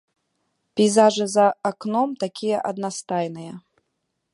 [0.79, 3.53] Пейзажы за акном такія аднастайныя.